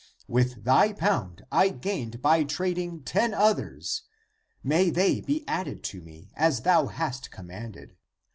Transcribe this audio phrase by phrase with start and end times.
[0.27, 4.01] With thy pound I gained by trading ten others,
[4.63, 7.95] may they be added to me, as thou hast commanded.